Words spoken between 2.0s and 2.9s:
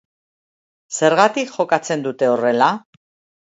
dute horrela?